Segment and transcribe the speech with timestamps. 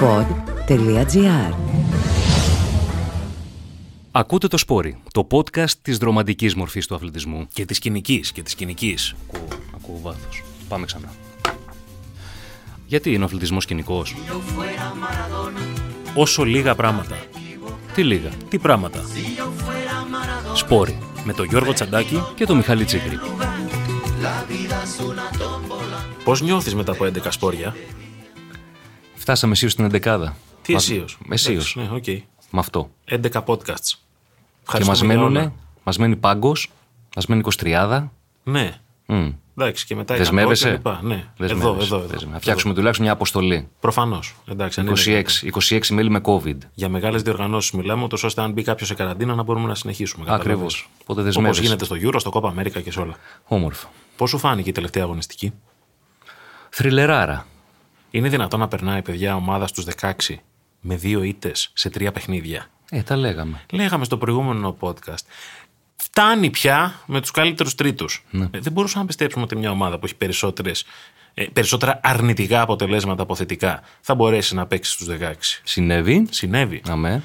[0.00, 1.54] pod.gr
[4.10, 7.46] Ακούτε το Σπόρι, το podcast της δρομαντικής μορφής του αθλητισμού.
[7.52, 8.96] Και της κοινική και της κοινική.
[9.32, 10.42] Ακούω, ακούω βάθος.
[10.68, 11.12] Πάμε ξανά.
[12.86, 14.16] Γιατί είναι ο αθλητισμός κοινικός;
[16.14, 17.16] Όσο λίγα πράγματα.
[17.94, 19.00] Τι λίγα; Τι πράγματα.
[20.54, 20.98] Σπόρι.
[21.24, 22.22] Με τον Γιώργο Τσαντάκη.
[22.34, 23.18] Και το Μιχάλη Τσίγκρη.
[26.24, 27.74] Πώς νιώθεις μετά από 11 σπόρια;
[29.28, 30.36] Φτάσαμε αισίως στην εντεκάδα.
[30.62, 31.18] Τι Μας- αισίως.
[31.30, 31.74] Αισίως.
[31.76, 32.06] Ναι, οκ.
[32.50, 32.90] Με αυτό.
[33.04, 33.90] 11 podcasts.
[33.92, 35.52] Και Ευχαριστούμε μας, για μένουνε, όλα.
[35.84, 36.70] μας μένει πάγκος,
[37.16, 38.12] μας μένει 23.
[38.44, 38.78] Ναι.
[39.06, 39.28] Μμ.
[39.58, 41.00] Εντάξει, και μετά Δεσμεύεσαι; 100 και λοιπά.
[41.02, 41.96] Ναι, Δεσμεύεσαι, εδώ, εδώ.
[41.96, 41.98] εδώ.
[41.98, 42.26] δεσμεύεσαι.
[42.32, 43.68] Να φτιάξουμε τουλάχιστον μια αποστολή.
[43.80, 44.34] Προφανώς.
[44.48, 45.24] Εντάξει, αν είναι 26,
[45.68, 46.56] 26 μέλη με COVID.
[46.74, 50.24] Για μεγάλες διοργανώσεις μιλάμε, ούτως ώστε αν μπει κάποιος σε καραντίνα να μπορούμε να συνεχίσουμε.
[50.28, 50.88] Ακριβώς.
[51.02, 51.62] Οπότε Όπως δεσμεύεσαι.
[51.62, 53.14] γίνεται στο Euro, στο Copa America και σε όλα.
[53.46, 53.88] Όμορφα.
[54.16, 55.52] Πώς σου φάνηκε η τελευταία αγωνιστική;
[56.70, 57.46] Θριλεράρα.
[58.10, 60.12] Είναι δυνατόν να περνάει παιδιά ομάδα στους 16
[60.80, 63.60] με δύο ήττες σε τρία παιχνίδια; Ε, τα λέγαμε.
[63.72, 65.24] Λέγαμε στο προηγούμενο podcast.
[65.96, 68.24] Φτάνει πια με τους καλύτερους τρίτους.
[68.30, 68.46] Ναι.
[68.52, 70.84] δεν μπορούσαμε να πιστέψουμε ότι μια ομάδα που έχει περισσότερες,
[71.34, 75.60] ε, περισσότερα αρνητικά αποτελέσματα από θετικά θα μπορέσει να παίξει στους 16.
[75.64, 76.26] Συνέβη.
[76.30, 76.82] Συνέβη.
[76.88, 77.22] Αμέ.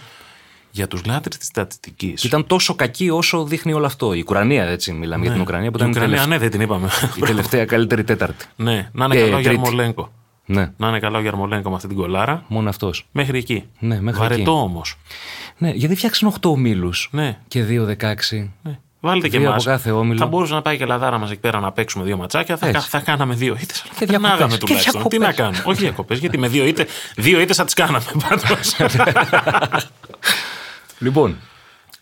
[0.72, 2.22] Για τους λάτρες της στατιστικής.
[2.22, 4.14] Και ήταν τόσο κακή όσο δείχνει όλο αυτό.
[4.14, 5.86] Η Ουκρανία, έτσι μιλάμε για την Ουκρανία που Ναι.
[5.86, 6.90] Η ήταν η, Ουκρανία, τελευταία, ναι, δεν την είπαμε.
[7.18, 8.46] η τελευταία καλύτερη τέταρτη.
[8.56, 10.08] ναι, να είναι Ε, καλό ο τρίτη.
[10.46, 10.74] Γιαρμολέγκο.
[10.76, 12.44] Ναι, Να είναι καλό ο Γιαρμολέγκο με αυτή την κολάρα.
[12.48, 13.08] μόνο αυτός.
[13.12, 13.64] Μέχρι εκεί.
[13.80, 14.50] Ναι, μέχρι Βαρετό εκεί.
[14.50, 14.96] όμως.
[15.58, 17.38] Ναι, γιατί φτιάξαν 8 ομίλους Ναι.
[17.48, 18.52] και 2-16.
[18.64, 18.80] Ναι.
[19.00, 19.62] Βάλτε και Δύο εμάς.
[19.62, 20.18] από κάθε όμιλο.
[20.20, 22.58] Θα μπορούσε να πάει και η Λαδάρα μας εκεί πέρα να παίξουμε δύο ματσάκια.
[22.58, 22.80] Θα, Έτσι.
[22.80, 23.82] κα- θα κάναμε δύο ήττες.
[23.82, 24.58] Και Θα περνάγαμε διακοπές.
[24.60, 25.08] Και τουλάχιστον.
[25.08, 25.36] Τι να διακοπές.
[25.36, 25.64] κάνουμε.
[25.66, 28.76] Όχι διακοπές, γιατί με δύο ήττε δύο ήττες θα τις κάναμε πάντως.
[31.00, 31.38] Λοιπόν,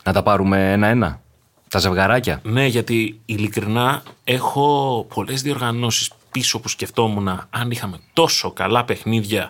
[0.03, 1.19] να τα πάρουμε ένα-ένα.
[1.69, 2.39] Τα ζευγαράκια.
[2.43, 9.49] ναι, γιατί ειλικρινά έχω πολλές διοργανώσεις πίσω που σκεφτόμουν αν είχαμε τόσο καλά παιχνίδια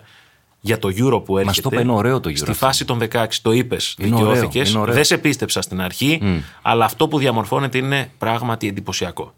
[0.60, 1.60] για το Euro που έρχεται.
[1.60, 2.66] το είπε, είναι ωραίο το Euro Στη αυτό.
[2.66, 4.70] φάση των 16 το είπες, Είναι ωραίο, δικαιώθηκες.
[4.70, 4.94] είναι ωραίο.
[4.94, 9.34] Δεν σε πίστεψα στην αρχή, αλλά αυτό που διαμορφώνεται είναι πράγματι εντυπωσιακό.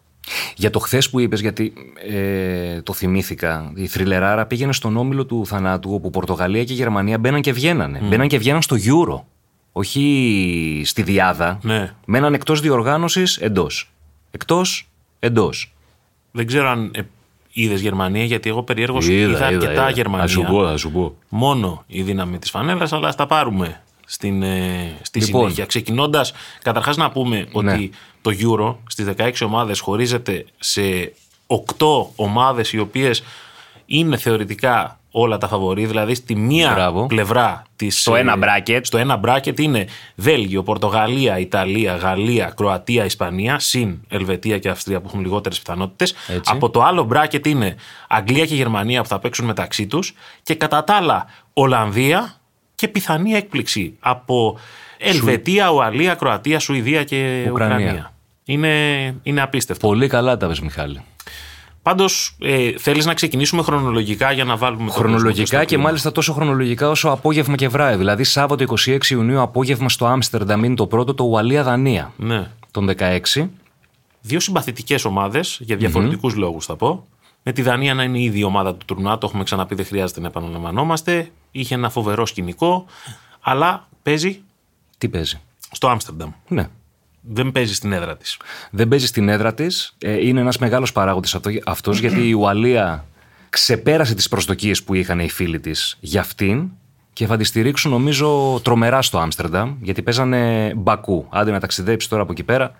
[0.56, 1.72] Για το χθες που είπες, γιατί
[2.10, 7.40] ε, το θυμήθηκα, η θριλεράρα πήγαινε στον όμιλο του θανάτου, όπου Πορτογαλία και Γερμανία μπαίναν
[7.40, 8.00] και βγαίνανε.
[8.02, 9.20] Μπαίναν και βγαίναν στο Euro.
[9.72, 11.58] Όχι στη διάδα.
[11.62, 11.92] Ναι.
[12.06, 13.90] Μέναν εκτός διοργάνωσης εντός.
[14.30, 14.88] Εκτός
[15.18, 15.74] εντός.
[16.30, 17.00] Δεν ξέρω αν ε,
[17.54, 20.24] είδες Γερμανία, γιατί εγώ περιέργως είδα, αρκετά Γερμανία.
[20.24, 21.14] Α σου πω, ας σου πω.
[21.28, 25.40] Μόνο η δύναμη της φανέλα, αλλά ας τα πάρουμε στην, ε, στη Λοιπόν.
[25.40, 25.66] συνέχεια.
[25.66, 26.32] Ξεκινώντας,
[26.62, 27.88] καταρχάς να πούμε ότι Ναι.
[28.22, 31.12] το Euro στις 16 ομάδες χωρίζεται σε
[31.46, 33.22] 8 ομάδες οι οποίες
[33.86, 37.06] είναι θεωρητικά όλα τα φαβορή, δηλαδή στη μία Μπράβο.
[37.06, 38.00] πλευρά της...
[38.00, 38.80] Στο ένα ε, bracket.
[38.82, 45.06] Στο ένα bracket είναι Βέλγιο, Πορτογαλία, Ιταλία, Γαλλία, Κροατία, Ισπανία, συν Ελβετία και Αυστρία που
[45.08, 46.14] έχουν λιγότερες πιθανότητες.
[46.28, 46.52] Έτσι.
[46.54, 47.76] Από το άλλο bracket είναι
[48.08, 52.34] Αγγλία και Γερμανία που θα παίξουν μεταξύ τους και κατά τα άλλα Ολλανδία
[52.74, 54.58] και πιθανή έκπληξη από
[54.98, 57.76] Ελβετία, Ουαλία, Κροατία, Σουηδία και Ουκρανία.
[57.76, 58.12] Ουκρανία.
[58.44, 59.88] Είναι, είναι απίστευτο.
[59.88, 61.00] Πολύ καλά τα πες, Μιχάλη.
[61.84, 64.84] Πάντως, ε, θέλεις να ξεκινήσουμε χρονολογικά για να βάλουμε.
[64.84, 65.82] τον κόσμο Χρονολογικά στο και κλίμα.
[65.82, 67.96] μάλιστα τόσο χρονολογικά όσο απόγευμα και βράδυ.
[67.96, 72.12] Δηλαδή, Σάββατο 26 Ιουνίου απόγευμα στο Άμστερνταμ είναι το πρώτο, το Ουαλία-Δανία.
[72.16, 72.50] Ναι.
[72.70, 73.50] Τον 16.
[74.20, 77.06] Δύο συμπαθητικές ομάδες, για διαφορετικούς λόγους θα πω.
[77.42, 80.20] Με τη Δανία να είναι ήδη η ομάδα του τουρνά, το έχουμε ξαναπεί, δεν χρειάζεται
[80.20, 81.30] να επαναλαμβανόμαστε.
[81.50, 82.84] Είχε ένα φοβερό σκηνικό,
[83.40, 84.42] αλλά παίζει
[84.98, 85.40] Τι παίζει;
[85.70, 86.30] στο Άμστερνταμ.
[86.48, 86.68] Ναι.
[87.28, 88.36] Δεν παίζει στην έδρα της.
[88.70, 89.96] Δεν παίζει στην έδρα της.
[89.98, 93.04] Είναι ένας μεγάλος παράγοντας αυτός, γιατί η Ουαλία
[93.50, 96.70] ξεπέρασε τις προσδοκίες που είχαν οι φίλοι της για αυτήν
[97.12, 101.26] και θα τη στηρίξουν νομίζω τρομερά στο Άμστερνταμ, γιατί παίζανε Μπακού.
[101.30, 102.72] Άντε να ταξιδέψει τώρα από εκεί πέρα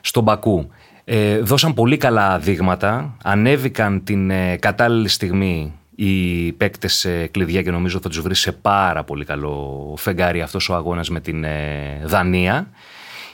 [0.00, 0.70] στο Μπακού.
[1.04, 3.16] Ε, δώσαν πολύ καλά δείγματα.
[3.22, 9.04] Ανέβηκαν την ε, κατάλληλη στιγμή οι παίκτες κλειδιά και νομίζω θα τους βρει σε πάρα
[9.04, 12.68] πολύ καλό φεγγάρι αυτός ο αγώνας με την ε, Δανία.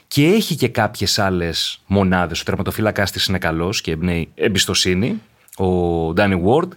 [0.08, 2.40] Και έχει και κάποιες άλλες μονάδες.
[2.40, 5.20] Ο τερματοφύλακα της είναι καλός και εμπνέει εμπιστοσύνη.
[5.56, 5.66] Ο
[6.12, 6.68] Ντάνι Γουόρντ.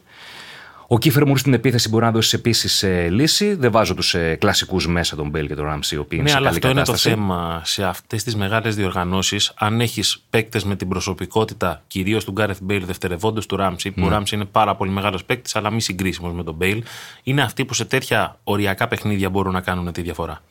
[0.88, 3.54] Ο Κίφερ Μουρ στην επίθεση μπορεί να δώσει επίσης λύση.
[3.54, 6.30] Δεν βάζω τους ε, κλασικούς μέσα, τον Μπέιλ και τον Ράμσεϊ, οι οποίοι είναι Ναι,
[6.30, 7.16] σε αλλά καλή αυτό είναι το κατάσταση.
[7.16, 9.52] θέμα σε αυτές τις μεγάλες διοργανώσεις.
[9.56, 14.10] Αν έχεις παίκτες με την προσωπικότητα κυρίως του Γκάρεθ Μπέιλ, δευτερευόντως του Ράμσεϊ, που ο
[14.10, 16.84] Ράμσεϊ είναι πάρα πολύ μεγάλος παίκτης, αλλά μη συγκρίσιμος με τον Μπέιλ,
[17.24, 20.42] είναι αυτοί που σε τέτοια οριακά παιχνίδια μπορούν να κάνουν τη διαφορά.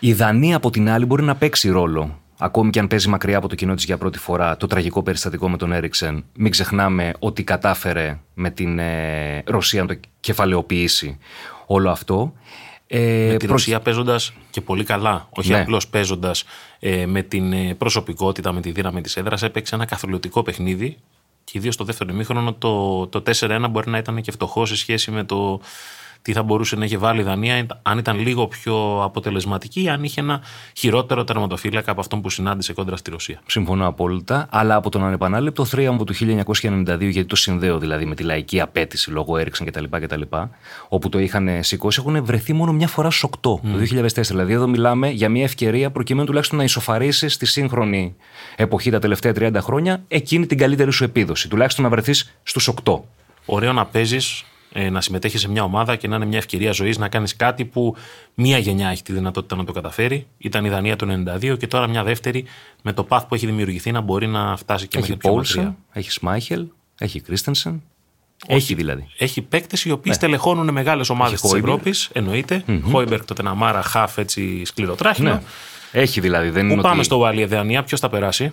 [0.00, 2.21] Η Δανία από την άλλη μπορεί να παίξει ρόλο.
[2.44, 5.48] Ακόμη και αν παίζει μακριά από το κοινό της για πρώτη φορά το τραγικό περιστατικό
[5.48, 11.18] με τον Έρικσεν, μην ξεχνάμε ότι κατάφερε με την ε, Ρωσία να το κεφαλαιοποιήσει
[11.66, 12.32] όλο αυτό.
[12.86, 15.28] Ε, με τη προ- Ρωσία παίζοντας και πολύ καλά.
[15.30, 15.60] Όχι Ναι.
[15.60, 16.44] απλώς παίζοντας
[16.78, 20.96] ε, με την ε, προσωπικότητα, με τη δύναμη της έδρας, έπαιξε ένα καθολωτικό παιχνίδι.
[21.44, 25.10] Και ιδίως στο δεύτερο ημίχρονο το, το 4-1 μπορεί να ήταν και φτωχό σε σχέση
[25.10, 25.60] με το
[26.22, 30.20] τι θα μπορούσε να είχε βάλει η Δανία αν ήταν λίγο πιο αποτελεσματική, αν είχε
[30.20, 30.40] ένα
[30.76, 33.40] χειρότερο τερματοφύλακα από αυτόν που συνάντησε κόντρα στη Ρωσία.
[33.46, 34.46] Συμφωνώ απόλυτα.
[34.50, 39.10] Αλλά από τον ανεπανάληπτο θρίαμβο του 1992, γιατί το συνδέω δηλαδή με τη λαϊκή απέτηση
[39.10, 39.84] λόγω έριξαν κτλ.
[39.90, 40.20] κτλ
[40.88, 43.60] όπου το είχαν σηκώσει, έχουν βρεθεί μόνο μια φορά στου 8 το
[44.14, 44.20] 2004.
[44.22, 48.14] Δηλαδή, εδώ μιλάμε για μια ευκαιρία προκειμένου τουλάχιστον να ισοφαρίσεις στη σύγχρονη
[48.56, 51.48] εποχή τα τελευταία 30 χρόνια εκείνη την καλύτερη σου επίδοση.
[51.48, 53.00] Τουλάχιστον να βρεθείς στους 8.
[53.44, 54.44] Ωραίο να παίζεις ε,
[54.90, 57.96] να συμμετέχεις σε μια ομάδα και να είναι μια ευκαιρία ζωής να κάνεις κάτι που
[58.34, 60.26] μία γενιά έχει τη δυνατότητα να το καταφέρει.
[60.38, 62.44] Ήταν η Δανία του 92 και τώρα μια δεύτερη
[62.82, 66.10] με το πάθ που έχει δημιουργηθεί να μπορεί να φτάσει και έχει μέχρι πιο Έχει
[66.10, 66.66] Σμάιχελ,
[66.98, 67.82] έχει Κρίστενσεν.
[68.46, 69.08] Έχει δηλαδή.
[69.18, 70.12] Έχει παίκτες οι οποίοι ναι.
[70.14, 72.10] στελεχώνουν μεγάλες ομάδες της Ευρώπης.
[72.12, 72.64] Εννοείται.
[72.66, 72.80] Mm-hmm.
[72.90, 75.30] Χόιμπερκ, το Τεναμάρα, Χαφ, έτσι σκληροτράχυνο.
[75.30, 75.40] Ναι.
[75.92, 76.50] Έχει δηλαδή.
[76.50, 77.04] Δεν Πού είναι πάμε ότι...
[77.04, 78.52] στο Βαλία Δανία, ποιος θα περάσει;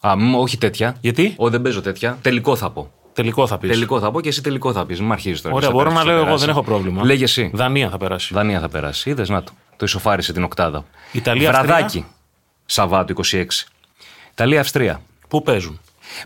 [0.00, 0.96] Α, όχι τέτοια.
[1.00, 2.18] Γιατί; Όχι, δεν παίζω τέτοια.
[2.22, 2.92] Τελικό θα πω.
[3.18, 3.70] Τελικό θα πεις.
[3.70, 5.00] Τελικό θα πω και εσύ τελικό θα πεις.
[5.00, 5.54] Μην αρχίζεις τώρα.
[5.54, 7.04] Ωραία, μπορώ να λέω εγώ, δεν έχω πρόβλημα.
[7.04, 7.50] Λέγε εσύ.
[7.54, 8.34] Δανία θα περάσει.
[8.34, 9.10] Δανία θα περάσει.
[9.10, 9.52] Είδες να το.
[9.76, 10.84] Το ισοφάρισε την οκτάδα.
[11.12, 12.04] Ιταλία, Βραδάκι.
[12.66, 13.44] Σαββάτου 26.
[14.30, 15.00] Ιταλία-Αυστρία.
[15.28, 15.80] Πού παίζουν;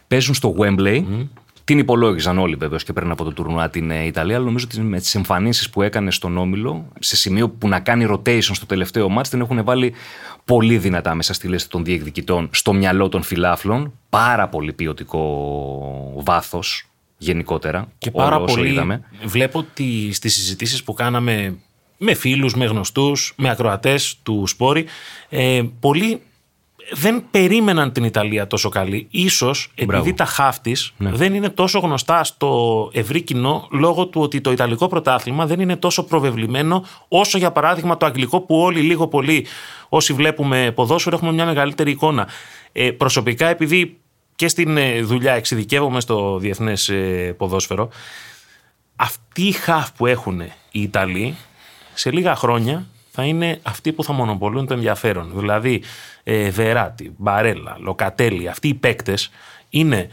[0.09, 0.97] Παίζουν στο Wembley.
[0.97, 1.29] Mm.
[1.73, 4.81] Την υπολόγιζαν όλοι βεβαίως και πριν από το τουρνουά την ε, Ιταλία, αλλά νομίζω ότι
[4.81, 9.09] με τις εμφανίσεις που έκανε στον Όμιλο, σε σημείο που να κάνει rotation στο τελευταίο
[9.09, 9.95] μάτς, την έχουν βάλει
[10.45, 13.93] πολύ δυνατά μέσα στη λίστα των διεκδικητών στο μυαλό των φιλάφλων.
[14.09, 16.89] Πάρα πολύ ποιοτικό βάθος
[17.19, 17.89] γενικότερα.
[17.99, 18.69] Και πάρα πολύ.
[18.69, 19.03] Είδαμε.
[19.25, 21.57] Βλέπω ότι στις συζητήσεις που κάναμε
[21.97, 24.85] με φίλους, με γνωστούς, με ακροατές του Σπόρη,
[25.29, 26.21] ε, πολλοί
[26.91, 29.07] δεν περίμεναν την Ιταλία τόσο καλή.
[29.11, 31.11] Ίσως επειδή τα χάφτης ναι.
[31.11, 35.77] δεν είναι τόσο γνωστά στο ευρύ κοινό λόγω του ότι το Ιταλικό πρωτάθλημα δεν είναι
[35.77, 39.47] τόσο προβεβλημένο όσο για παράδειγμα το Αγγλικό που όλοι λίγο πολύ
[39.89, 42.29] όσοι βλέπουμε ποδόσφαιρο έχουμε μια μεγαλύτερη εικόνα.
[42.73, 43.97] Ε, προσωπικά επειδή
[44.35, 47.89] και στην ε, δουλειά εξειδικεύομαι στο διεθνές ε, ποδόσφαιρο
[48.97, 50.41] αυτοί οι χαφ που έχουν
[50.71, 51.37] οι Ιταλοί
[51.95, 55.33] σε λίγα χρόνια θα είναι αυτοί που θα μονοπολούν το ενδιαφέρον.
[55.35, 55.83] Δηλαδή,
[56.23, 59.31] ε, Βεράτη, Μπαρέλα, Λοκατέλη, αυτοί οι παίκτες
[59.69, 60.09] είναι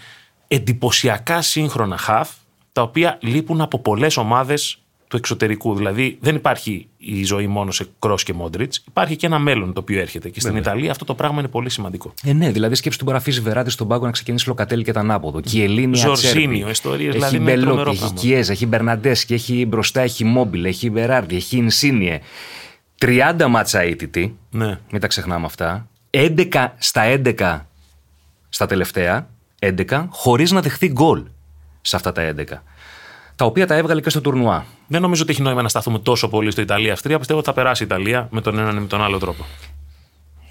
[0.47, 2.29] εντυπωσιακά σύγχρονα χαφ,
[2.71, 5.75] τα οποία λείπουν από πολλές ομάδες του εξωτερικού.
[5.75, 8.73] Δηλαδή, δεν υπάρχει η ζωή μόνο σε Κρό και Μόντριτ.
[8.87, 10.29] Υπάρχει και ένα μέλλον το οποίο έρχεται.
[10.29, 10.71] Και στην Βέβαια.
[10.71, 12.13] Ιταλία αυτό το πράγμα είναι πολύ σημαντικό.
[12.23, 14.91] Ε, ναι, δηλαδή σκέψη του μπορεί να αφήσει Βεράτη στον πάγκο να ξεκινήσει Λοκατέλη και
[14.91, 15.41] τα ανάποδο.
[15.41, 17.35] Και η Ελλήνη Ζορζίνιο, ιστορίες δηλαδή.
[17.35, 22.19] Έχει Μπελότη, έχει Κιέζα, έχει Μπερναντέσκι, έχει μπροστά, έχει Μόμπιλ, έχει Βεράρντι, έχει Ινσίνιε.
[23.05, 24.37] 30 μάτσα αίτητη.
[24.49, 24.79] Ναι.
[24.91, 25.87] Μην τα ξεχνάμε αυτά.
[26.09, 27.59] 11 στα 11
[28.49, 29.27] στα τελευταία
[29.59, 31.23] 11 χωρίς να δεχθεί γκολ
[31.81, 32.43] σε αυτά τα 11.
[33.35, 34.65] Τα οποία τα έβγαλε και στο τουρνουά.
[34.87, 37.17] Δεν νομίζω ότι έχει νόημα να σταθούμε τόσο πολύ στο Ιταλία-Αυστρία.
[37.17, 39.45] Πιστεύω ότι θα περάσει η Ιταλία με τον έναν ή με τον άλλο τρόπο.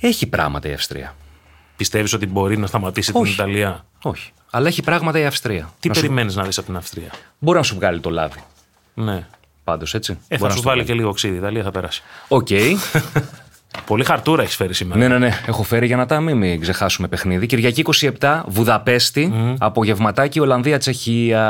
[0.00, 1.14] Έχει πράγματα η Αυστρία.
[1.76, 3.24] Πιστεύεις ότι μπορεί να σταματήσει Όχι.
[3.24, 4.32] την Ιταλία; Όχι.
[4.50, 5.72] Αλλά έχει πράγματα η Αυστρία.
[5.80, 8.42] Τι περιμένεις να δεις από την Αυστρία; Μπορεί να σου βγάλει το λάδι.
[8.94, 9.26] Ναι.
[9.68, 10.18] Πάντως έτσι.
[10.28, 11.34] Ε, θα σου βάλει και λίγο ξύδι.
[11.34, 12.02] Η Ιταλία θα περάσει.
[12.28, 12.46] OK.
[12.50, 12.74] Okay.
[13.86, 15.00] Πολύ χαρτούρα έχεις φέρει σήμερα.
[15.00, 15.40] Ναι, ναι, ναι.
[15.46, 17.46] Έχω φέρει για να τα μην, μην ξεχάσουμε παιχνίδι.
[17.46, 17.84] Κυριακή
[18.20, 19.54] 27, Βουδαπέστη, mm.
[19.58, 21.42] απογευματάκι, Ολλανδία-Τσεχία.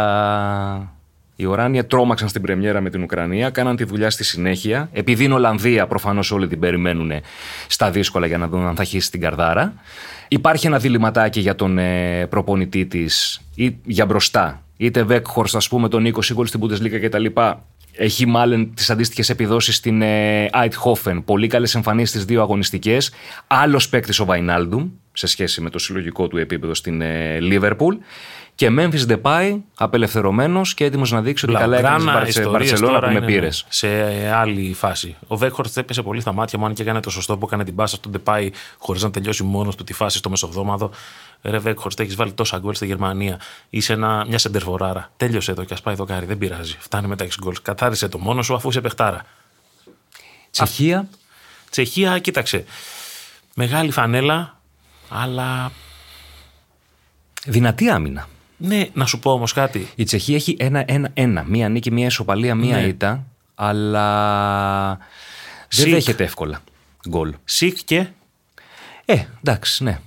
[1.37, 4.88] Οι Οράνιε τρόμαξαν στην Πρεμιέρα με την Ουκρανία, κάναν τη δουλειά στη συνέχεια.
[4.93, 7.12] Επειδή είναι Ολλανδία, προφανώς όλοι την περιμένουν
[7.67, 9.73] στα δύσκολα για να δουν αν θα χύσει την καρδάρα.
[10.29, 14.62] Υπάρχει ένα διληματάκι για τον ε, προπονητή της ή για μπροστά.
[14.81, 17.25] Είτε Βέκχορστ, ας πούμε, τον 20 γκολ στην Bundesliga κτλ.
[18.00, 21.16] Έχει μάλλον τις αντίστοιχες επιδόσεις στην Αιτχόφεν.
[21.16, 23.12] Ε, Πολύ καλές εμφανίσεις στις δύο αγωνιστικές.
[23.46, 27.02] Άλλος παίκτης ο Βαϊνάλντουμ σε σχέση με το συλλογικό του επίπεδο στην
[27.40, 27.96] Λίβερπουλ.
[28.58, 33.20] Και Memphis Depay απελευθερωμένος και έτοιμος να δείξει ότι καλά έκανε στην Μπαρσελόνα που με
[33.20, 33.65] πήρες.
[33.69, 33.88] Σε
[34.34, 35.17] άλλη φάση.
[35.27, 37.74] Ο Βέκχορτ έπεσε πολύ στα μάτια μου, αν και έκανε το σωστό που έκανε την
[37.74, 38.48] πάσα στον Depay
[38.79, 40.91] χωρίς να τελειώσει μόνος του τη φάση στο μεσοβδόμαδο.
[41.43, 43.41] Ρε Βέκχορτ, έχεις βάλει τόσα γκολ στη Γερμανία.
[43.70, 45.10] Είσαι ένα, μια σεντερφοράρα.
[45.17, 46.27] Τέλειωσε εδώ και ας πάει δοκάρι.
[46.27, 46.77] Δεν πειράζει.
[46.79, 47.55] Φτάνει με τα 6 γκολ.
[47.62, 49.24] Καθάρισε το μόνος σου αφού είσαι παιχτάρα.
[50.50, 50.98] Τσεχία.
[50.98, 51.05] Α,
[51.70, 52.65] Τσεχία, κοίταξε.
[53.55, 54.60] Μεγάλη φανέλα,
[55.08, 55.72] αλλά.
[57.44, 58.29] Δυνατή άμυνα.
[58.58, 59.88] Ναι, να σου πω όμως κάτι.
[59.94, 61.44] Η Τσεχία έχει ένα-ένα-ένα.
[61.46, 62.86] Μία νίκη, μία ισοπαλία, μία ναι.
[62.86, 63.27] ήττα.
[63.55, 64.98] Αλλά.
[65.69, 66.60] Δεν δέχεται εύκολα
[67.08, 67.34] γκολ.
[67.44, 68.06] Σικ και;
[69.05, 70.00] Ε, εντάξει, ναι.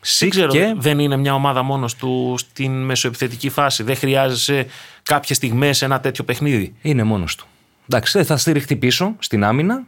[0.00, 0.74] Σικ ξέρω, και...
[0.76, 3.82] δεν είναι μια ομάδα μόνος του στην μεσοεπιθετική φάση.
[3.82, 4.66] Δεν χρειάζεσαι
[5.02, 6.74] κάποιες στιγμές ένα τέτοιο παιχνίδι.
[6.82, 7.46] Είναι μόνος του.
[7.88, 9.82] Εντάξει, θα στηριχτεί πίσω στην άμυνα.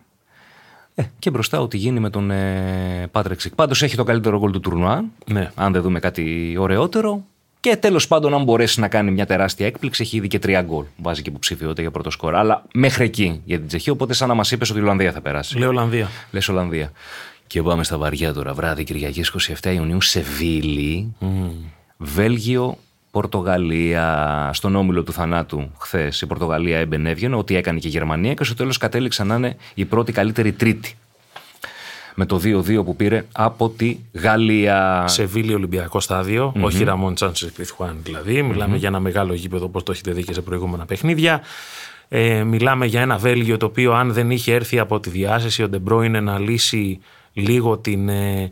[0.94, 3.54] Ε, και μπροστά ό,τι γίνει με τον ε, Πάτρικ Σικ.
[3.54, 5.04] Πάντως έχει το καλύτερο γκολ του τουρνουά.
[5.26, 5.50] Ναι.
[5.54, 7.24] Αν δεν δούμε κάτι ωραιότερο.
[7.64, 10.84] Και τέλος πάντων, αν μπορέσει να κάνει μια τεράστια έκπληξη, έχει ήδη και τρία γκολ.
[10.96, 12.34] Βάζει και υποψηφιότητα για πρώτο σκορ.
[12.34, 13.92] Αλλά μέχρι εκεί για την Τσεχία.
[13.92, 15.58] Οπότε, σαν να μας είπες ότι η Ολλανδία θα περάσει.
[15.58, 16.08] Λέω Ολλανδία.
[16.30, 16.92] Λες Ολλανδία.
[17.46, 18.54] Και πάμε στα βαριά τώρα.
[18.54, 19.24] Βράδυ Κυριακή
[19.62, 21.14] 27 Ιουνίου σε Βίλη.
[21.20, 21.26] Mm.
[21.96, 22.78] Βέλγιο
[23.10, 24.50] Πορτογαλία.
[24.52, 28.54] Στον όμιλο του θανάτου χθες η Πορτογαλία έμπαινε, ό,τι έκανε και η Γερμανία και στο
[28.54, 30.96] τέλος κατέληξαν να είναι η πρώτη καλύτερη τρίτη.
[32.14, 35.04] Με το 2-2 που πήρε από τη Γαλλία.
[35.06, 36.62] Σεβίλλη Ολυμπιακό στάδιο, mm-hmm.
[36.62, 38.42] όχι Ραμόν Σάντσεθ Πιθχουάν δηλαδή.
[38.42, 41.40] Μιλάμε για ένα μεγάλο γήπεδο όπως το έχετε δει και σε προηγούμενα παιχνίδια.
[42.08, 45.68] Ε, μιλάμε για ένα Βέλγιο το οποίο αν δεν είχε έρθει από τη διάσειση ο
[45.68, 47.00] Ντε Μπρόιν να λύσει
[47.32, 48.50] λίγο την ε,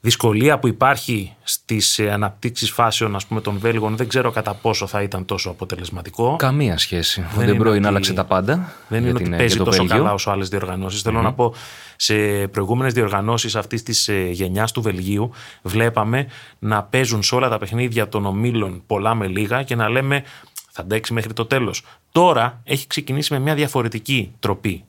[0.00, 4.86] δυσκολία που υπάρχει στις ε, αναπτύξεις φάσεων ας πούμε, των Βέλγων δεν ξέρω κατά πόσο
[4.86, 6.36] θα ήταν τόσο αποτελεσματικό.
[6.36, 7.26] Καμία σχέση.
[7.38, 8.72] ο Ντε Μπρόιν άλλαξε τα πάντα.
[8.88, 9.96] Δεν είναι ότι παίζει τόσο Βέλγιο.
[9.96, 11.02] καλά όσο άλλες διοργανώσεις.
[11.02, 11.54] Θέλω να πω
[12.02, 15.30] σε προηγούμενες διοργανώσεις αυτής της ε, γενιάς του Βελγίου
[15.62, 16.26] βλέπαμε
[16.58, 20.24] να παίζουν σε όλα τα παιχνίδια των ομίλων πολλά με λίγα και να λέμε
[20.70, 21.84] θα αντέξει μέχρι το τέλος.
[22.12, 24.84] Τώρα έχει ξεκινήσει με μια διαφορετική τροπή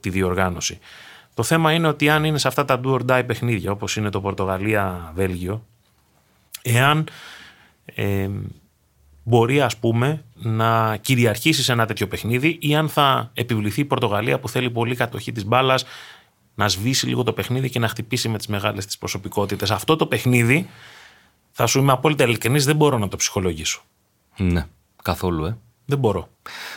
[0.00, 0.78] τη διοργάνωση.
[1.34, 4.10] Το θέμα είναι ότι αν είναι σε αυτά τα do or die παιχνίδια, όπως είναι
[4.10, 5.64] το Πορτογαλία-Βέλγιο,
[6.62, 7.08] εάν
[7.94, 8.28] ε,
[9.24, 14.38] μπορεί ας πούμε να κυριαρχήσει σε ένα τέτοιο παιχνίδι ή αν θα επιβληθεί η Πορτογαλία
[14.40, 15.84] που θέλει πολύ κατοχή της μπάλας
[16.54, 19.70] να σβήσει λίγο το παιχνίδι και να χτυπήσει με τις μεγάλες της προσωπικότητες.
[19.70, 20.68] Αυτό το παιχνίδι,
[21.50, 23.82] θα σου είμαι απόλυτα ειλικρινής, δεν μπορώ να το ψυχολογήσω.
[24.36, 24.66] Ναι,
[25.02, 25.56] καθόλου, ε.
[25.86, 26.28] Δεν μπορώ.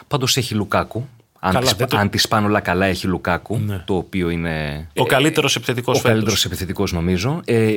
[0.07, 1.07] Πάντως έχει Λουκάκου,
[1.39, 1.98] αν, καλά, τις, το...
[1.98, 3.84] αν τις πάνε όλα καλά έχει Λουκάκου, ναι.
[3.86, 4.88] το οποίο είναι...
[4.96, 7.41] Ο καλύτερος επιθετικός Ο καλύτερος επιθετικός νομίζω.
[7.46, 7.75] Ε,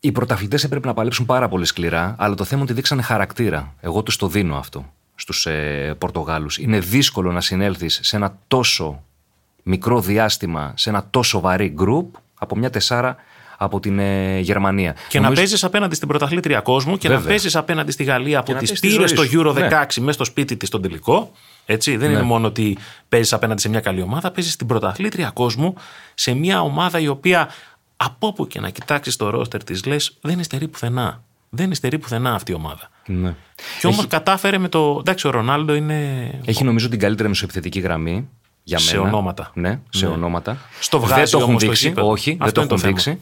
[0.00, 3.74] οι πρωταθλητές έπρεπε να παλέψουν πάρα πολύ σκληρά, αλλά το θέμα είναι ότι δείξανε χαρακτήρα.
[3.80, 6.58] Εγώ τους το δίνω αυτό στους ε, Πορτογάλους.
[6.58, 9.04] Είναι δύσκολο να συνέλθεις σε ένα τόσο
[9.62, 13.16] μικρό διάστημα, σε ένα τόσο βαρύ γκρουπ από μια τεσσάρα
[13.62, 14.92] από την ε, Γερμανία.
[14.92, 15.34] Και Νομίζω...
[15.34, 17.22] να παίζεις απέναντι στην πρωταθλήτρια κόσμου και Βέβαια.
[17.22, 19.84] να παίζεις απέναντι στη Γαλλία που τη πήρε στο Euro 16 ναι.
[19.98, 21.32] μέσα στο σπίτι της στον τελικό.
[21.66, 22.14] Έτσι, δεν ναι.
[22.14, 25.74] είναι μόνο ότι παίζεις απέναντι σε μια καλή ομάδα, παίζεις στην πρωταθλήτρια κόσμου
[26.14, 27.48] σε μια ομάδα η οποία
[27.96, 31.22] από όπου και να κοιτάξεις το ρόστερ της, λες δεν υστερεί πουθενά.
[31.50, 32.90] Δεν υστερεί πουθενά αυτή η ομάδα.
[33.06, 33.34] Ναι.
[33.80, 34.08] Και όμως Έχει...
[34.08, 34.96] κατάφερε με το.
[35.00, 36.30] Εντάξει, ο Ρονάλντο είναι.
[36.44, 38.28] Έχει νομίζω την καλύτερη μεσοεπιθετική γραμμή.
[38.70, 38.90] Για μένα.
[38.90, 39.50] Σε ονόματα.
[39.54, 40.12] Ναι, σε ναι.
[40.12, 40.58] ονόματα.
[40.80, 41.92] Στο βγάζει δεν το έχουν δείξει.
[41.96, 43.18] όχι, δεν το έχουν δείξει.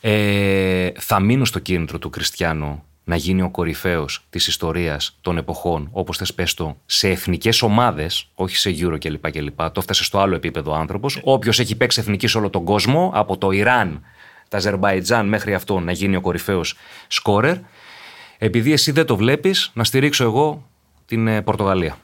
[0.00, 5.88] Ε, θα μείνω στο κίνητρο του Κριστιανού να γίνει ο κορυφαίος της ιστορίας των εποχών,
[5.92, 9.30] όπως θες πες το, σε εθνικές ομάδες, όχι σε Euro κλπ.
[9.30, 9.56] κλπ.
[9.56, 11.20] Το έφτασε στο άλλο επίπεδο ο άνθρωπος.
[11.22, 14.02] Όποιος έχει παίξει εθνική σε όλο τον κόσμο, από το Ιράν,
[14.48, 16.74] τα Αζερβαϊτζάν μέχρι αυτό, να γίνει ο κορυφαίος
[17.06, 17.56] σκόρερ.
[18.38, 20.68] Επειδή εσύ δεν το βλέπεις, να στηρίξω εγώ
[21.06, 21.98] την ε, Πορτογαλία.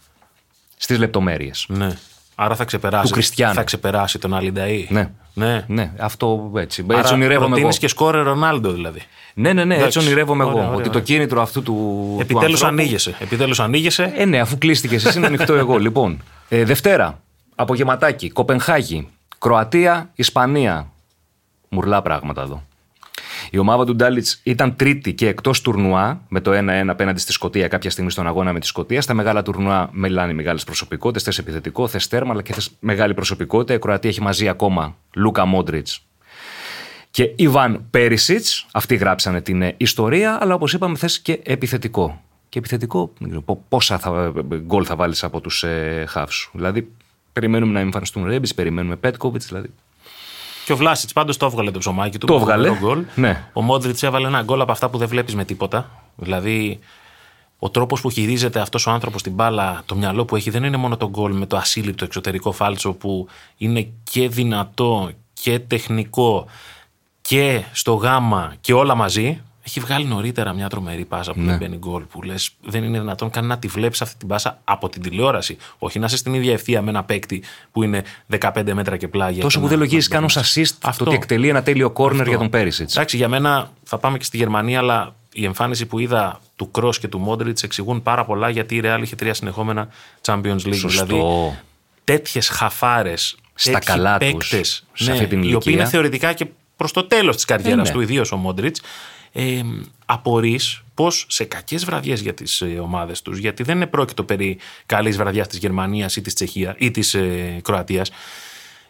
[0.77, 1.65] Στις λεπτομέρειες.
[1.69, 1.97] Ναι.
[2.35, 3.23] Άρα θα ξεπεράσει,
[3.55, 4.87] θα ξεπεράσει τον Αλινταή.
[4.91, 5.11] Ναι.
[5.35, 5.65] ναι.
[5.67, 5.93] ναι.
[5.99, 6.85] Αυτό έτσι.
[6.91, 7.69] Άρα έτσι ονειρεύομαι εγώ.
[7.69, 9.03] και σκόρε Ρονάλντο δηλαδή.
[9.35, 9.77] Ναι, ναι, ναι.
[9.77, 10.53] Έτσι ονειρεύομαι εγώ.
[10.53, 12.17] Ωραία, ότι το κίνητρο αυτού του.
[12.21, 13.15] Επιτέλους ανοίγεσαι.
[13.19, 14.13] Επιτέλους ανοίγεσαι.
[14.17, 15.77] Ε, ναι, αφού κλείστηκες εσύ, είναι ανοιχτό εγώ.
[15.87, 17.21] Λοιπόν, ε, Δευτέρα.
[17.55, 18.31] Απογευματάκι.
[18.31, 19.09] Κοπενχάγη.
[19.39, 20.91] Κροατία, Ισπανία.
[21.69, 22.63] Μουρλά πράγματα εδώ.
[23.51, 27.69] Η ομάδα του Ντάλιτς ήταν τρίτη και εκτός τουρνουά με το 1-1 απέναντι στη Σκωτία
[27.69, 29.03] κάποια στιγμή στον αγώνα με τη Σκωτία.
[29.03, 31.23] Στα μεγάλα τουρνουά μιλάνε μεγάλες προσωπικότητες.
[31.23, 33.75] Θες επιθετικό, θες τέρμα, αλλά και θες μεγάλη προσωπικότητα.
[33.75, 36.07] Η Κροατία έχει μαζί ακόμα Λούκα Μόντριτς
[37.13, 38.47] και Ιβάν Πέρισιτ.
[38.73, 42.23] Αυτοί γράψανε την ε, ιστορία, αλλά όπως είπαμε, θες και επιθετικό.
[42.49, 43.13] Και επιθετικό,
[43.69, 46.51] πόσα θα, γκολ θα βάλεις από τους ε, χάφου.
[46.53, 46.93] Δηλαδή,
[47.33, 49.47] περιμένουμε να εμφανιστούν Ρέμπις, περιμένουμε Πέτκοβιτς.
[49.47, 49.69] Δηλαδή,
[50.65, 52.27] και ο Βλάσιτς πάντως το έβγαλε το ψωμάκι του.
[52.27, 52.77] Το έβγαλε.
[52.79, 53.05] Γκολ.
[53.15, 53.45] Ναι.
[53.53, 55.91] Ο Μόντριτ έβαλε ένα γκολ από αυτά που δεν βλέπεις με τίποτα.
[56.17, 56.79] Δηλαδή,
[57.59, 60.77] ο τρόπος που χειρίζεται αυτός ο άνθρωπος την μπάλα, το μυαλό που έχει, δεν είναι
[60.77, 66.47] μόνο το γκολ με το ασύλληπτο εξωτερικό φάλτσο που είναι και δυνατό και τεχνικό
[67.21, 69.43] και στο γάμα και όλα μαζί.
[69.65, 71.47] Έχει βγάλει νωρίτερα μια τρομερή πάσα που ναι.
[71.47, 72.03] δεν μπαίνει γκολ.
[72.03, 75.57] Που λες, δεν είναι δυνατόν καν να τη βλέπεις αυτή την πάσα από την τηλεόραση.
[75.79, 77.43] Όχι να είσαι στην ίδια ευθεία με ένα παίκτη
[77.73, 78.05] που είναι
[78.41, 79.43] 15 μέτρα και πλάγια.
[79.43, 81.05] Τόσο που δεν λογίζεις καν ως assist αυτό.
[81.05, 82.91] το ότι εκτελεί ένα τέλειο κόρνερ για τον Πέρισιτ.
[82.91, 86.91] Εντάξει, για μένα θα πάμε και στη Γερμανία, αλλά η εμφάνιση που είδα του Κρό
[87.01, 89.89] και του Μόντριτ εξηγούν πάρα πολλά γιατί η Real είχε τρία συνεχόμενα
[90.23, 90.75] Champions League.
[90.75, 91.05] Σωστό.
[91.05, 91.59] Δηλαδή
[92.05, 93.37] τέτοιες χαφάρες.
[93.55, 94.53] Στα καλά τους.
[94.99, 97.97] Ναι, οι οποίοι είναι θεωρητικά και προς το τέλος της καριέρας ε, ναι.
[97.97, 98.77] του, ιδίως ο Μόντριτ,
[99.33, 99.63] ε,
[100.07, 104.59] απορείς πω σε κακές βραδιές για τις ε, ομάδες τους, γιατί δεν είναι πρόκειτο περί
[104.87, 108.11] καλής βραδιάς της Γερμανίας ή της Τσεχία ή της ε, Κροατίας.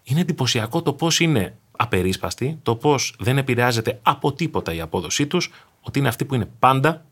[0.02, 5.50] Είναι εντυπωσιακό το πώς είναι απερίσπαστοι, το πώς δεν επηρεάζεται από τίποτα η απόδοσή τους,
[5.80, 7.04] ότι είναι αυτοί που είναι πάντα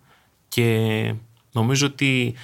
[0.49, 1.15] και
[1.53, 2.35] νομίζω ότι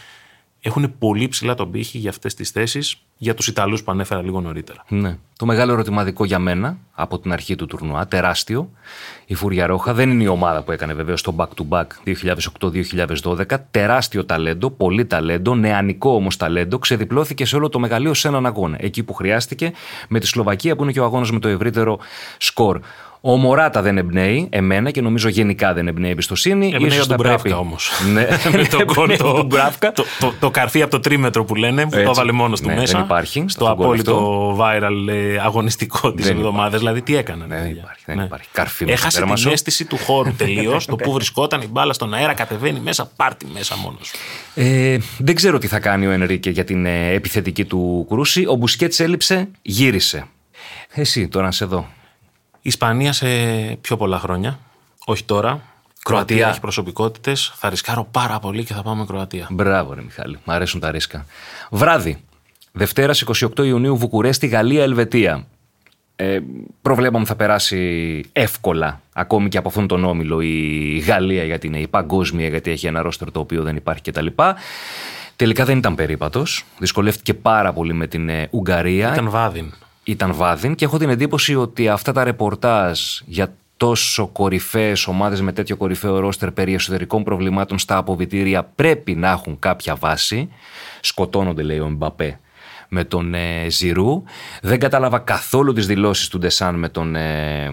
[0.60, 4.40] έχουν πολύ ψηλά τον πύχη για αυτές τις θέσεις για τους Ιταλούς που ανέφερα λίγο
[4.40, 4.84] νωρίτερα.
[4.88, 5.18] Ναι.
[5.38, 8.70] Το μεγάλο ερωτηματικό για μένα από την αρχή του τουρνουά, τεράστιο.
[9.26, 11.84] Η Φούρια Ρόχα δεν είναι η ομάδα που έκανε βεβαίως το back-to-back
[13.22, 13.44] 2008-2012.
[13.70, 16.78] Τεράστιο ταλέντο, πολύ ταλέντο, νεανικό όμως ταλέντο.
[16.78, 18.76] Ξεδιπλώθηκε σε όλο το μεγαλείο σε έναν αγώνα.
[18.80, 19.72] Εκεί που χρειάστηκε,
[20.08, 21.98] με τη Σλοβακία που είναι και ο αγώνας με το ευρύτερο
[22.38, 22.80] σκορ.
[23.28, 26.70] Ο Μωράτα δεν εμπνέει εμένα και νομίζω γενικά δεν εμπνέει εμπιστοσύνη.
[26.74, 27.90] Εμπνέει Ίσως ο θα Ντουμπράφκα πρέπει- όμως.
[28.12, 29.92] Ναι, με τον γκολ εμπνέει το, ο Ντουμπράφκα.
[29.92, 32.10] το, το, το καρφί από το τρίμετρο που λένε, που το Έτσι.
[32.10, 32.96] έβαλε μόνος του Ναι, μέσα.
[32.96, 36.78] δεν υπάρχει Στο αυτό το γκολ απόλυτο viral ε, αγωνιστικό της Δεν εβδομάδας.
[36.78, 37.44] Δηλαδή, τι έκανε.
[37.48, 38.48] Δεν παιδιά; υπάρχει, δεν υπάρχει.
[38.52, 39.50] Καρφί με το Έχασε τέρμα την σου.
[39.50, 40.86] αίσθηση του χώρου τελείως.
[40.86, 44.16] το που βρισκόταν η μπάλα στον αέρα, κατεβαίνει μέσα, πάρτι μέσα μόνος σου.
[44.54, 48.44] Ε, δεν ξέρω τι θα κάνει ο Ενρίκε για την ε, επιθετική του κρούση.
[48.48, 50.24] Ο Μπουσκέτς έλειψε, γύρισε.
[50.94, 51.86] Εσύ τώρα να σε δω.
[52.66, 53.26] Ισπανία σε
[53.80, 54.58] πιο πολλά χρόνια.
[55.04, 55.48] Όχι τώρα.
[56.02, 56.48] Κροατία Κροατία.
[56.48, 57.52] έχει προσωπικότητες.
[57.54, 59.46] Θα ρισκάρω πάρα πολύ και θα πάμε Κροατία.
[59.50, 60.38] Μπράβο, ρε Μιχάλη.
[60.44, 61.26] Μ' αρέσουν τα ρίσκα.
[61.70, 62.24] Βράδυ.
[62.72, 65.46] Δευτέρας 28 Ιουνίου, Βουκουρέστη, Γαλλία, Ελβετία.
[66.16, 66.38] Ε,
[66.82, 71.86] προβλέπαμε θα περάσει εύκολα ακόμη και από αυτόν τον όμιλο η Γαλλία γιατί είναι η
[71.86, 74.26] παγκόσμια, γιατί έχει ένα ρόστερ το οποίο δεν υπάρχει κτλ.
[75.36, 76.64] Τελικά δεν ήταν περίπατος.
[76.78, 79.12] Δυσκολεύτηκε πάρα πολύ με την ε, Ουγγαρία.
[79.12, 79.72] Ήταν βάδιν.
[80.06, 85.52] Ήταν βάδιν και έχω την εντύπωση ότι αυτά τα ρεπορτάζ για τόσο κορυφαίες ομάδες με
[85.52, 90.48] τέτοιο κορυφαίο ρόστερ περί εσωτερικών προβλημάτων στα αποβιτήρια πρέπει να έχουν κάποια βάση.
[91.00, 92.40] Σκοτώνονται, λέει ο Μπαπέ
[92.88, 94.22] με τον ε, Ζηρού.
[94.62, 97.70] Δεν κατάλαβα καθόλου τις δηλώσεις του Ντεσάν με τον ε,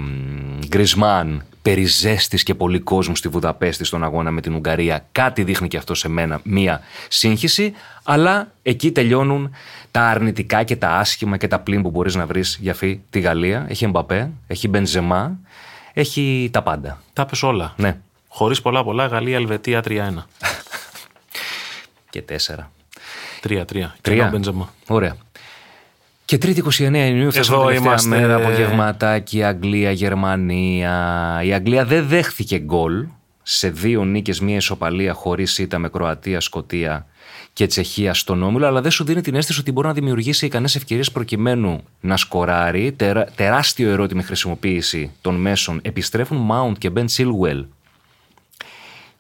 [0.68, 5.06] Γκρισμάν περί ζέστης και πολύ κόσμου στη Βουδαπέστη στον αγώνα με την Ουγγαρία.
[5.12, 9.56] Κάτι δείχνει και αυτό σε μένα μία σύγχυση, αλλά εκεί τελειώνουν
[9.92, 13.20] τα αρνητικά και τα άσχημα και τα πλήν που μπορείς να βρεις για αυτή τη
[13.20, 13.66] Γαλλία.
[13.70, 15.40] Έχει Μπαπέ έχει Μπενζεμά,
[15.94, 17.02] έχει τα πάντα.
[17.14, 17.74] Τα πες όλα.
[17.78, 17.98] Ναι.
[18.28, 19.90] Χωρίς πολλά πολλά Γαλλία-Ελβετία 3-1.
[22.10, 22.73] και 4.
[23.44, 23.96] Τρία, τρία.
[24.02, 24.28] Τρία.
[24.28, 24.74] Μπεντζεμά.
[24.88, 25.16] Ωραία.
[26.26, 28.10] Και τρίτη 29 Ιουνίου θα είμαστε...
[28.10, 31.42] μέρα από γευματάκι Αγγλία, Γερμανία.
[31.44, 33.06] Η Αγγλία δεν δέχθηκε γκολ
[33.42, 37.06] σε δύο νίκες, μία ισοπαλία χωρίς ήττα με Κροατία, Σκοτία
[37.54, 40.76] και Τσεχία στον όμιλο, αλλά δεν σου δίνει την αίσθηση ότι μπορεί να δημιουργήσει ικανές
[40.76, 42.92] ευκαιρίες προκειμένου να σκοράρει.
[42.92, 43.26] Τερα...
[43.36, 45.80] Τεράστιο ερώτημα χρησιμοποίηση των μέσων.
[45.84, 47.66] Επιστρέφουν Mount και Ben Chilwell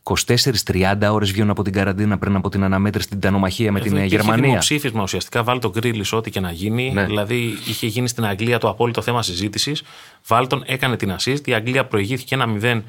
[0.03, 4.01] 24-30 ώρες βγαίνουν από την καραντίνα πριν από την αναμέτρηση στην τανομαχία με την Εδώ
[4.01, 4.45] ε, υπήρχε Γερμανία.
[4.45, 5.43] δημοψήφισμα ουσιαστικά.
[5.43, 6.91] Βάλει τον Γκρίλι ό,τι και να γίνει.
[6.91, 7.05] Ναι.
[7.05, 9.83] Δηλαδή είχε γίνει στην Αγγλία το απόλυτο θέμα συζήτησης.
[10.27, 11.48] Βάλτον έκανε την assist.
[11.48, 12.81] Η Αγγλία προηγήθηκε ένα 0,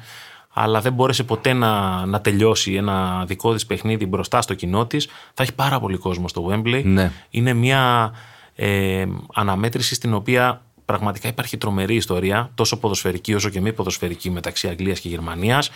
[0.53, 5.07] αλλά δεν μπόρεσε ποτέ να, να τελειώσει ένα δικό της παιχνίδι μπροστά στο κοινό της.
[5.33, 6.81] Θα έχει πάρα πολύ κόσμο στο Wembley.
[6.83, 7.11] Ναι.
[7.29, 8.13] Είναι μια
[8.55, 14.67] ε, αναμέτρηση στην οποία πραγματικά υπάρχει τρομερή ιστορία, τόσο ποδοσφαιρική όσο και μη ποδοσφαιρική μεταξύ
[14.67, 15.71] Αγγλίας και Γερμανίας.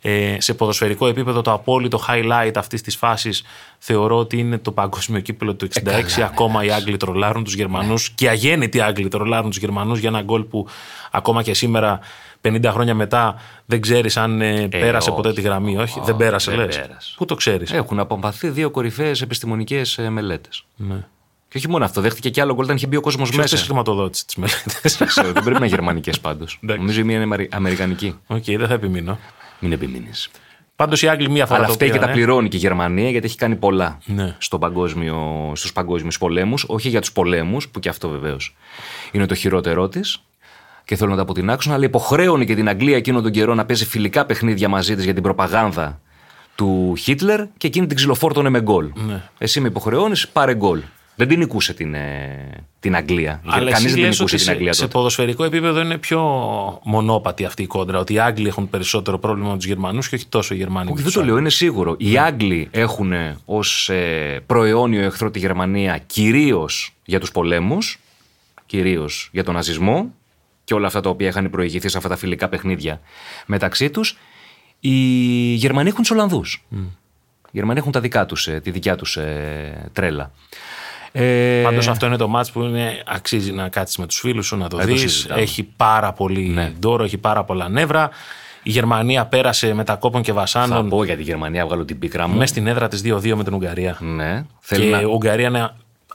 [0.00, 3.42] Ε, σε ποδοσφαιρικό επίπεδο το απόλυτο highlight αυτής της φάσης
[3.78, 5.68] θεωρώ ότι είναι το παγκόσμιο κύπελο του
[6.16, 10.08] 66 ακόμα οι Άγγλοι τρολάρουν τους Γερμανούς και οι αγέννητοι Άγγλοι τρολάρουν τους Γερμανούς για
[10.08, 10.66] ένα γκολ που
[11.10, 12.00] ακόμα και σήμερα
[12.42, 13.34] 50 χρόνια μετά
[13.66, 15.36] δεν ξέρεις αν ε, πέρασε ποτέ όχι.
[15.36, 17.14] τη γραμμή όχι; Δεν πέρασε δεν λες πέρασε.
[17.16, 20.64] Πού το ξέρεις; Έχουν αποφανθεί δύο κορυφαίες επιστημονικές μελέτες.
[20.76, 21.04] ναι.
[21.48, 23.56] Και όχι μόνο αυτό, δέχτηκε και άλλο γκολ όταν είχε μπει ο κόσμος Ποιος μέσα.
[23.56, 26.58] τις χρηματοδότησε τις μελέτες Δεν ξέρω, δεν πρέπει να είναι γερμανικές πάντως.
[26.62, 26.80] Εντάξει.
[26.82, 28.14] Νομίζω η μία είναι αμερι- αμερικανική.
[28.26, 29.18] Οκ, δεν θα επιμείνω.
[29.58, 30.28] Μην επιμείνεις.
[30.76, 32.20] Πάντως οι Άγγλοι μία φορά Αλλά το φταίει και τα πήραν, ε.
[32.20, 34.34] πληρώνει και η Γερμανία γιατί έχει κάνει πολλά Ναι.
[34.38, 36.64] στο παγκόσμιο, στους παγκόσμιους πολέμους.
[36.68, 38.56] Όχι για τους πολέμους, που και αυτό βεβαίως
[39.12, 40.22] είναι το χειρότερό της.
[40.84, 43.86] Και θέλω να τα αποτινάξουν, αλλά υποχρέωνε και την Αγγλία εκείνον τον καιρό να παίζει
[43.86, 46.00] φιλικά παιχνίδια μαζί της για την προπαγάνδα
[46.54, 48.90] του Χίτλερ και εκείνη την ξυλοφόρτωνε με γκολ.
[48.94, 49.22] Ναι.
[49.38, 50.80] Εσύ με υποχρεώνεις, πάρε γκολ.
[51.18, 53.40] Δεν την νικούσε την, ε, την Αγγλία.
[53.44, 54.96] Αλλά Κανείς εσύ δεν την λες νικούσε ότι την Αγγλία σε, σε τότε.
[54.98, 56.20] ποδοσφαιρικό επίπεδο είναι πιο
[56.84, 57.98] μονόπατη αυτή η κόντρα.
[57.98, 60.84] Ότι οι Άγγλοι έχουν περισσότερο πρόβλημα με τους Γερμανούς και όχι τόσο οι Γερμανοί.
[60.86, 61.40] Όχι, με δεν τους το λέω, Άγγλους.
[61.40, 61.94] είναι σίγουρο.
[61.98, 63.12] Οι Άγγλοι έχουν
[63.44, 63.90] ως
[64.46, 67.98] προαιώνιο εχθρό τη Γερμανία κυρίως για τους πολέμους,
[68.66, 70.14] κυρίως για τον ναζισμό
[70.64, 73.00] και όλα αυτά τα οποία είχαν προηγηθεί σε αυτά τα φιλικά παιχνίδια
[73.46, 74.18] μεταξύ τους.
[74.80, 74.94] Οι
[75.54, 76.64] Γερμανοί έχουν τους Ολλανδούς.
[76.70, 79.18] Οι Γερμανοί έχουν τα δικά τους, ε, τη δικιά τους
[79.92, 80.32] τρέλα.
[81.12, 84.56] Ε, Πάντως αυτό είναι το μάτς που είναι, αξίζει να κάτσεις με τους φίλους σου
[84.56, 85.00] να το Δεν το δεις.
[85.00, 85.40] συζητάμε.
[85.40, 86.72] Έχει πάρα πολύ Ναι.
[86.78, 88.10] ντόρο, έχει πάρα πολλά νεύρα.
[88.62, 91.98] Η Γερμανία πέρασε με τα κόπων και θα βασάνων πω για τη Γερμανία, βγάλω την
[91.98, 92.34] πίκρα μου.
[92.36, 93.96] μέσα στην έδρα της 2-2 με την Ουγγαρία.
[94.00, 95.00] Ναι, θέλει Και να...
[95.00, 95.66] η Ουγγαρία ναι,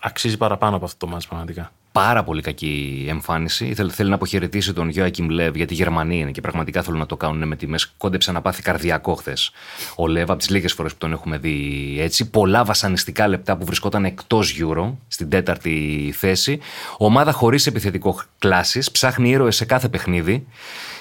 [0.01, 1.71] αξίζει παραπάνω από αυτό το μάτς πραγματικά.
[1.93, 3.73] Πάρα πολύ κακή εμφάνιση.
[3.73, 7.17] Θέλει, θέλει να αποχαιρετήσει τον Γιώακιμ Λεύ γιατί Γερμανοί είναι και πραγματικά θέλουν να το
[7.17, 7.93] κάνουν με τιμές.
[7.97, 9.51] Κόντεψε να πάθει καρδιακό χθες.
[9.95, 12.29] Ο Λεύ από τις λίγες φορές που τον έχουμε δει έτσι.
[12.29, 16.59] Πολλά βασανιστικά λεπτά που βρισκόταν εκτός Euro στην τέταρτη θέση.
[16.97, 18.91] Ομάδα χωρίς επιθετικό κλάσης.
[18.91, 20.47] Ψάχνει ήρωες σε κάθε παιχνίδι.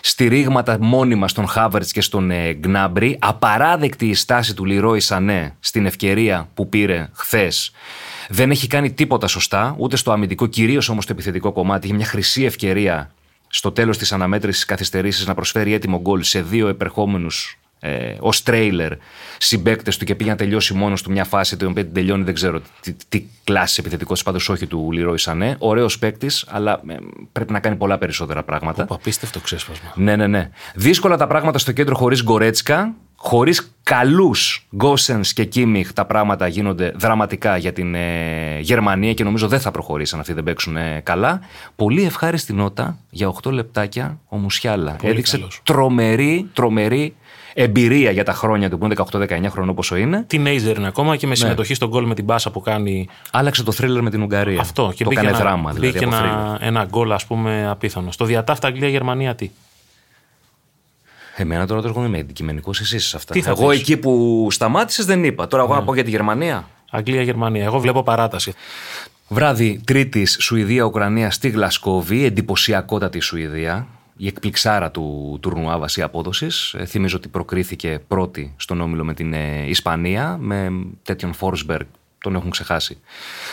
[0.00, 3.18] Στηρίγματα μόνιμα στον Χάβερτ και στον ε, Γκνάμπρι.
[3.20, 7.72] Απαράδεκτη η στάση του Λιρόι Σανέ στην ευκαιρία που πήρε χθες
[8.28, 11.86] δεν έχει κάνει τίποτα σωστά, ούτε στο αμυντικό, κυρίως όμως στο επιθετικό κομμάτι.
[11.86, 13.12] Είχε μια χρυσή ευκαιρία
[13.48, 18.92] στο τέλος της αναμέτρησης καθυστερήσεις να προσφέρει έτοιμο γκολ σε δύο επερχόμενους ε, ως τρέιλερ
[19.38, 22.34] συμπαίκτες του και πήγε να τελειώσει μόνος του μια φάση την οποία την τελειώνει, δεν
[22.34, 25.56] ξέρω τι, τι κλάση επιθετικός, πάντως όχι του Λιρόι Σανέ.
[25.58, 26.96] Ωραίος παίκτης, αλλά ε,
[27.32, 28.82] πρέπει να κάνει πολλά περισσότερα πράγματα.
[28.82, 29.92] Οπα, απίστευτο ξέσπασμα.
[29.94, 30.50] Ναι, ναι, ναι.
[30.74, 32.94] Δύσκολα τα πράγματα στο κέντρο χωρίς Γκορέτσκα.
[33.24, 39.48] Χωρίς καλούς Γκόσεν και Κίμιχ τα πράγματα γίνονται δραματικά για την ε, Γερμανία και νομίζω
[39.48, 41.40] δεν θα προχωρήσουν αυτοί δεν παίξουν ε, καλά.
[41.76, 44.92] Πολύ ευχάριστη νότα για 8 λεπτάκια ο Μουσιάλα.
[44.92, 45.60] Πολύ Έδειξε καλός.
[45.64, 47.14] τρομερή, τρομερή
[47.54, 50.26] εμπειρία για τα χρόνια του που είναι 18-19 χρονών όπω είναι.
[50.30, 51.16] Teenager είναι ακόμα Ναι.
[51.16, 54.22] και με συμμετοχή στον γκολ με την μπάσα που κάνει Άλλαξε το θρίλερ με την
[54.22, 54.60] Ουγγαρία.
[54.60, 54.92] αυτό.
[54.96, 55.92] Και το μπήκε έκανε ένα, δράμα δηλαδή.
[55.92, 56.22] μπήκε από thriller.
[56.24, 58.10] ένα, ένα γκολ, ας πούμε, απίθανο.
[58.12, 59.50] Στο διατάφτα Αγγλία-Γερμανία τι;
[61.36, 63.32] Εμένα τώρα το εγώ είμαι αντικειμενικό, εσύ είσαι σε αυτά.
[63.32, 65.46] Τι θα εγώ πεις; εκεί που σταμάτησες δεν είπα.
[65.46, 66.68] Τώρα εγώ να πω για τη Γερμανία.
[66.90, 67.64] Αγγλία-Γερμανία.
[67.64, 68.52] Εγώ βλέπω παράταση.
[69.28, 72.24] Βράδυ Τρίτης Σουηδία-Ουκρανία στη Γλασκόβη.
[72.24, 73.86] Εντυπωσιακότατη η Σουηδία.
[74.16, 76.74] Η εκπληξάρα του τουρνουά βασί απόδοσης.
[76.86, 80.36] Θυμίζω ότι προκρίθηκε πρώτη στον όμιλο με την ε, Ισπανία.
[80.40, 80.70] Με
[81.02, 81.86] τέτοιον Φόρσμπεργκ,
[82.18, 82.98] τον έχουν ξεχάσει.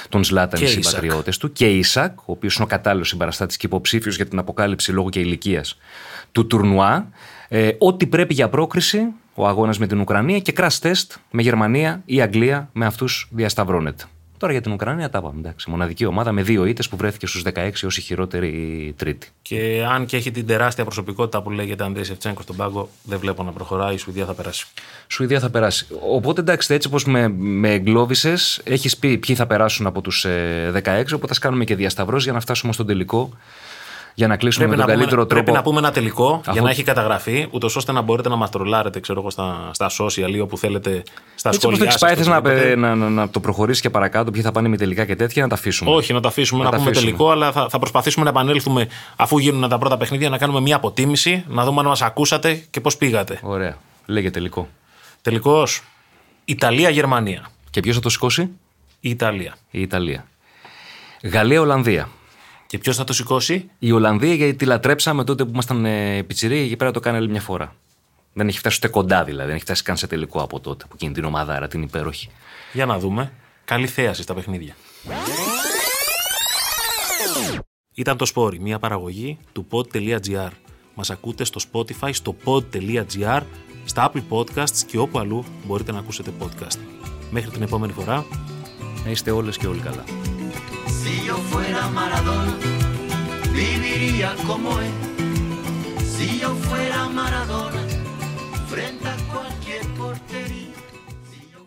[0.10, 0.84] Τον Ζλάταν οι Και Ισακ.
[0.84, 1.52] συμπατριώτες του.
[1.52, 5.20] Και Ισακ, ο οποίος είναι ο κατάλληλος συμπαραστάτης και υποψήφιος για την αποκάλυψη λόγω και
[5.20, 5.78] ηλικίας
[6.32, 7.10] του τουρνουά.
[7.50, 12.02] Ε, ό,τι πρέπει για πρόκριση, ο αγώνας με την Ουκρανία και crash test με Γερμανία
[12.06, 14.04] ή Αγγλία με αυτούς διασταυρώνεται.
[14.40, 15.40] Τώρα για την Ουκρανία τα πάμε.
[15.40, 15.70] Εντάξει.
[15.70, 19.28] Μοναδική ομάδα με δύο ήττες που βρέθηκε στους 16 ως η χειρότερη τρίτη.
[19.42, 23.44] Και αν και έχει την τεράστια προσωπικότητα που λέγεται Ανδρέη Σεφτσέγκο στον πάγκο, δεν βλέπω
[23.44, 23.94] να προχωράει.
[23.94, 24.66] Η Σουηδία θα περάσει.
[25.08, 25.88] Σουηδία θα περάσει.
[26.10, 30.26] Οπότε εντάξει, έτσι όπως με, με εγκλώβησες, έχεις πει ποιοι θα περάσουν από τους
[30.74, 31.04] 16.
[31.16, 33.30] Οπότε θα κάνουμε και διασταυρώσεις για να φτάσουμε στον τελικό.
[34.14, 35.60] Για να κλείσουμε Πρέπει με να, τον πούμε, καλύτερο πρέπει τρόπο.
[35.60, 38.50] να πούμε ένα τελικό για Αφού- να έχει καταγραφεί, ούτως ώστε να μπορείτε να μας
[38.50, 41.04] τρολάρετε ξέρω εγώ, στα, στα social ή όπου θέλετε
[41.36, 41.78] στα Έτσι όπω σχόλια.
[41.78, 42.76] το έχεις σας, πάει, στο θες να, οτιδήποτε.
[42.76, 45.50] να, να, να το προχωρήσεις και παρακάτω, ποιοι θα πάνε με τελικά και τέτοια, να
[45.50, 45.92] τα αφήσουμε.
[45.92, 47.12] Όχι, να το αφήσουμε να, τα πούμε αφήσουμε.
[47.12, 50.76] τελικό, αλλά θα, θα προσπαθήσουμε να επανέλθουμε αφού γίνουν τα πρώτα παιχνίδια, να κάνουμε μια
[50.76, 53.40] αποτίμηση, να δούμε αν μας ακούσατε και πώς πήγατε.
[53.42, 53.78] Ωραία.
[54.06, 54.68] Λέγε τελικό.
[55.22, 55.64] Τελικώ,
[56.46, 57.48] Ιταλία-Γερμανία.
[57.70, 58.42] Και ποιος θα το σηκώσει,
[59.00, 59.56] Η Ιταλία.
[59.72, 60.26] η Ιταλία.
[61.24, 62.10] Γαλλία-Ολλανδία.
[62.70, 66.70] Και ποιος θα το σηκώσει, Η Ολλανδία γιατί τη λατρέψαμε τότε που ήμασταν ε, πιτσιροί
[66.70, 67.76] και πέρα το κάνει άλλη μια φορά.
[68.34, 70.92] Δεν έχει φτάσει ούτε κοντά δηλαδή, δεν έχει φτάσει καν σε τελικό από τότε που
[70.96, 72.30] εκείνη την ομαδάρα, την υπέροχη.
[72.74, 73.32] Για να δούμε.
[73.66, 74.76] Καλή θέαση στα παιχνίδια.
[77.94, 80.50] Ήταν το Σπόρι, μια παραγωγή του pod.gr.
[80.96, 83.42] Μας ακούτε στο Spotify, στο pod.gr,
[83.86, 86.80] στα Apple Podcasts και όπου αλλού μπορείτε να ακούσετε podcast.
[87.32, 88.26] Μέχρι την επόμενη φορά,
[89.04, 90.19] Να είστε όλες και όλοι καλά.
[91.09, 92.55] Si yo fuera Maradona,
[93.53, 94.93] viviría como él.
[96.15, 97.83] Si yo fuera Maradona,
[98.69, 100.75] frente a cualquier portería.
[101.31, 101.61] Si yo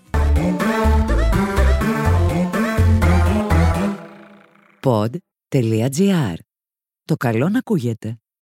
[4.79, 6.37] pod.gr.
[7.05, 8.19] Το καλό να ακούγεται.